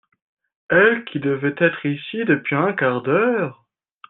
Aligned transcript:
Elle 0.71 1.05
qui 1.05 1.19
devait 1.19 1.53
être 1.59 1.85
ici 1.85 2.25
depuis 2.25 2.55
un 2.55 2.73
quart 2.73 3.03
d'heure… 3.03 3.67